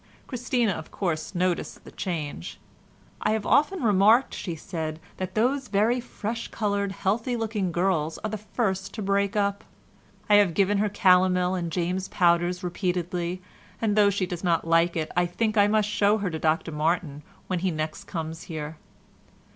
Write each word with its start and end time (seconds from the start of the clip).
Christina, 0.25 0.71
of 0.71 0.89
course, 0.89 1.35
noticed 1.35 1.83
the 1.83 1.91
change. 1.91 2.59
"I 3.21 3.33
have 3.33 3.45
often 3.45 3.83
remarked," 3.83 4.33
she 4.33 4.55
said, 4.55 4.99
"that 5.17 5.35
those 5.35 5.67
very 5.67 5.99
fresh 5.99 6.47
coloured, 6.47 6.91
healthy 6.91 7.35
looking 7.35 7.71
girls 7.71 8.17
are 8.23 8.29
the 8.31 8.39
first 8.39 8.95
to 8.95 9.03
break 9.03 9.35
up. 9.35 9.63
I 10.27 10.37
have 10.37 10.55
given 10.55 10.79
her 10.79 10.89
calomel 10.89 11.53
and 11.53 11.71
James's 11.71 12.07
powders 12.09 12.63
repeatedly, 12.63 13.43
and 13.79 13.95
though 13.95 14.09
she 14.09 14.25
does 14.25 14.43
not 14.43 14.65
like 14.67 14.95
it, 14.95 15.11
I 15.15 15.27
think 15.27 15.55
I 15.55 15.67
must 15.67 15.87
show 15.89 16.17
her 16.17 16.31
to 16.31 16.39
Dr 16.39 16.71
Martin 16.71 17.21
when 17.45 17.59
he 17.59 17.69
next 17.69 18.05
comes 18.05 18.41
here." 18.49 18.77